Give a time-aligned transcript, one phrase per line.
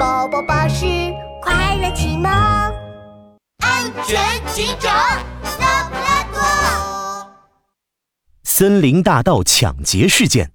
[0.00, 0.86] 宝宝巴士
[1.42, 2.24] 快乐启蒙，
[3.58, 4.90] 安全警长
[5.60, 7.30] 拉布拉多。
[8.42, 10.52] 森林大道抢劫事件。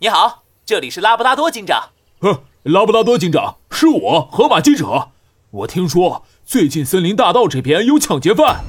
[0.00, 1.90] 你好，这里是拉布拉多警长。
[2.18, 5.10] 呵，拉布拉多警长，是我，河马记者。
[5.50, 8.64] 我听说最近森林大道这边有抢劫犯，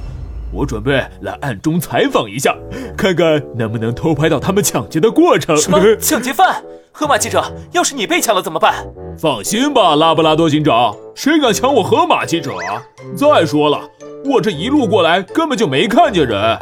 [0.52, 2.56] 我准备来暗中采访一下，
[2.96, 5.56] 看看能不能偷拍到他们抢劫的过程。
[5.56, 6.62] 什么抢劫犯？
[6.92, 7.42] 河马记者，
[7.72, 8.84] 要是你被抢了怎么办？
[9.16, 12.82] 放心吧，拉布拉多警长，谁敢抢我河马记者啊？
[13.16, 13.80] 再说了，
[14.24, 16.58] 我这一路过来根本就没看见人。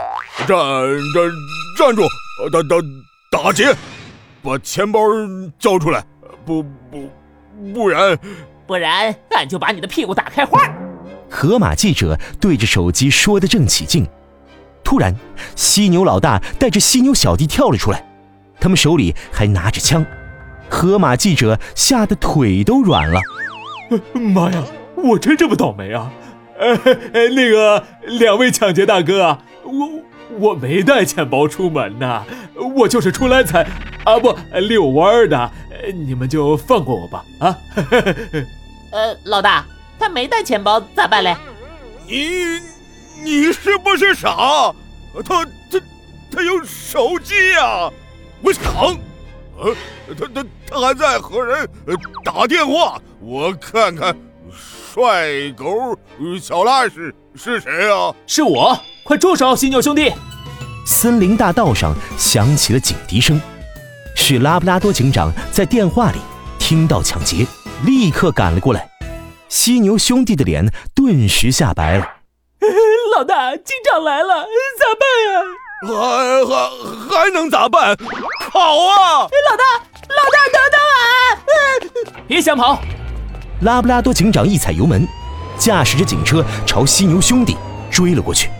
[0.46, 1.30] 站站
[1.78, 2.02] 站住！
[2.52, 3.74] 打打打劫！
[4.42, 5.00] 把钱包
[5.58, 6.05] 交出来！
[6.44, 7.10] 不不，
[7.74, 8.16] 不然
[8.66, 10.60] 不然俺就把你的屁股打开花！
[11.30, 14.06] 河马记者对着手机说的正起劲，
[14.82, 15.14] 突然，
[15.55, 18.05] 犀牛老大带着犀牛小弟跳了出来，
[18.59, 20.05] 他们手里还拿着枪。
[20.69, 23.20] 河马记者吓得腿都软了。
[24.12, 24.62] 妈呀，
[24.97, 26.12] 我真这么倒霉啊！
[26.58, 26.77] 呃，
[27.30, 30.02] 那个两位抢劫大哥啊，我。
[30.39, 32.22] 我没带钱包出门呐，
[32.77, 33.67] 我就是出来才
[34.05, 35.50] 啊不遛弯的，
[35.95, 37.58] 你们就放过我吧啊！
[38.92, 39.64] 呃，老大，
[39.98, 41.36] 他没带钱包咋办嘞？
[42.06, 42.60] 你
[43.22, 44.72] 你是不是傻？
[45.24, 45.80] 他他
[46.30, 47.90] 他有手机呀！
[48.42, 48.62] 我想，
[49.58, 49.74] 呃，
[50.16, 51.68] 他他他还在和人
[52.24, 54.16] 打电话，我看看，
[54.94, 55.98] 帅狗
[56.40, 58.14] 小拉是是谁啊？
[58.27, 58.78] 是我。
[59.02, 60.12] 快住手，犀牛兄弟！
[60.86, 63.40] 森林大道上响起了警笛声，
[64.14, 66.18] 是拉布拉多警长在电话里
[66.58, 67.46] 听到抢劫，
[67.84, 68.88] 立刻赶了过来。
[69.48, 72.06] 犀牛兄弟的脸顿时吓白了。
[73.16, 74.44] 老大，警长来了，
[74.78, 75.42] 咋办呀？
[75.80, 76.52] 还还
[77.24, 77.96] 还能咋办？
[78.50, 79.22] 跑啊！
[79.22, 79.64] 老大，
[80.08, 80.80] 老大，等等
[82.10, 82.22] 啊！
[82.27, 82.80] 别想跑！
[83.62, 85.06] 拉布拉多警长一踩油门，
[85.56, 87.56] 驾驶着警车朝犀牛兄弟
[87.90, 88.50] 追了过去。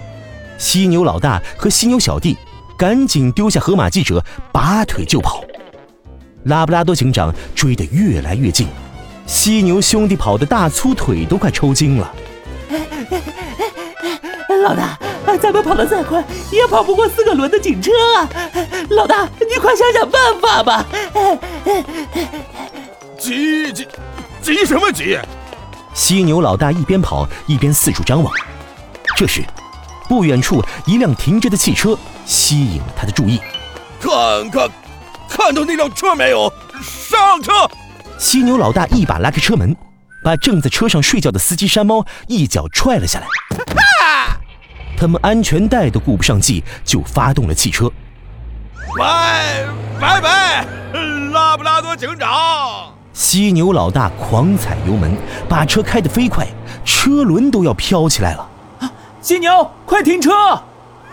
[0.59, 2.37] 犀牛老大和犀牛小弟
[2.77, 5.45] 赶紧丢下河马记者，拔腿就跑。
[6.45, 8.67] 拉布拉多警长追得越来越近，
[9.29, 12.15] 犀牛兄弟跑的大粗腿都快抽筋了。
[14.65, 14.99] 老大，
[15.37, 18.29] 咱们跑得再快也跑不过四个轮的警车啊！
[18.89, 20.87] 老大，你快想想办法吧！
[23.19, 23.87] 急急
[24.41, 25.19] 急什么急？
[25.93, 28.33] 犀牛老大一边跑一边四处张望。
[29.15, 29.45] 这时。
[30.09, 33.39] 不远处，一辆停着的汽车吸引了他的注意。
[34.01, 34.71] 看看，
[35.29, 36.51] 看到那辆车没有？
[36.81, 37.53] 上车！
[38.19, 39.75] 犀牛老大一把拉开车门，
[40.25, 43.27] 把正在车上睡觉的司机山猫一脚踹了下来。
[44.97, 47.89] 他们安全带都顾不上系，就发动了汽车。
[48.99, 49.65] 拜
[50.01, 50.67] 拜拜，
[51.33, 52.93] 拉布拉多警长！
[53.13, 55.17] 犀牛老大狂踩油门，
[55.49, 56.45] 把车开得飞快，
[56.85, 58.51] 车轮都要飘起来了。
[59.21, 60.61] 犀牛，快停车！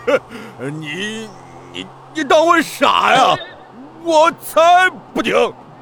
[0.58, 1.28] 你
[1.72, 3.36] 你你当我傻呀？
[4.02, 5.32] 我才不停！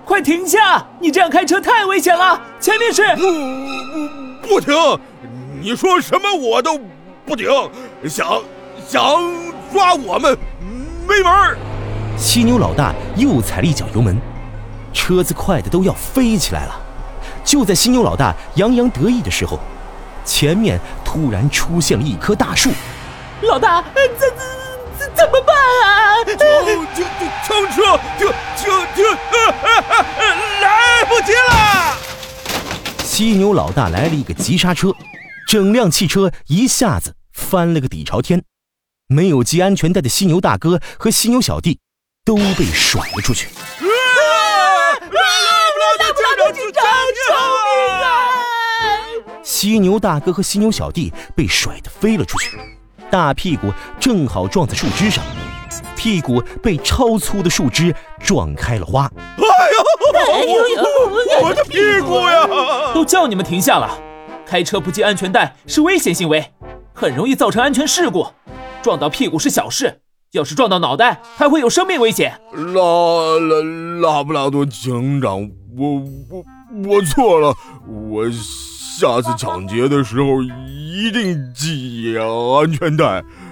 [0.05, 0.87] 快停下！
[1.01, 2.41] 你这样开车太危险了。
[2.61, 3.23] 前面是不
[4.49, 4.75] 不不停！
[5.61, 6.79] 你说什么我都
[7.27, 7.49] 不停！
[8.09, 8.43] 想
[8.87, 9.03] 想
[9.73, 10.37] 抓我们
[11.09, 11.57] 没门儿！
[12.17, 14.17] 犀牛老大又踩了一脚油门，
[14.93, 16.81] 车子快的都要飞起来了。
[17.45, 19.59] 就在犀牛老大洋洋得意的时候。
[20.25, 22.71] 前面突然出现了一棵大树，
[23.43, 24.31] 老大，怎怎
[25.17, 26.25] 怎怎么办啊？
[26.25, 26.47] 停停
[26.95, 27.99] 停车！
[28.19, 28.63] 停停
[28.95, 29.05] 停！
[30.61, 31.97] 来不及了！
[33.03, 34.93] 犀牛老大来了一个急刹车，
[35.49, 38.45] 整辆汽车一下子翻了个底朝天。
[39.09, 41.79] 没有系安全带的犀牛大哥和犀牛小弟
[42.25, 43.49] 都被甩了出去。
[49.43, 52.59] 犀牛大哥和犀牛小弟被甩得飞了出去，
[53.15, 55.23] 大屁股正好撞在树枝上，
[55.95, 59.09] 屁股被超粗的树枝撞开了花。
[59.37, 62.93] 哎呦，我的屁股呀！
[62.93, 63.89] 都叫你们停下了，
[64.45, 66.45] 开车不系安全带是危险行为，
[66.93, 68.27] 很容易造成安全事故。
[68.83, 70.01] 撞到屁股是小事，
[70.33, 72.41] 要是撞到脑袋，还会有生命危险。
[72.53, 72.83] 拉
[73.39, 76.45] 拉拉布拉多警长，我我
[76.89, 77.55] 我错了，
[77.87, 78.25] 我。
[78.97, 83.05] 下次抢劫的时候一定系安全带。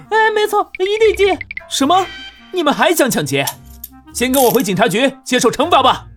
[0.09, 1.37] 哎，没错，一定系。
[1.69, 2.05] 什么？
[2.53, 3.45] 你们还想抢劫？
[4.13, 6.07] 先跟我回警察局接受惩罚吧。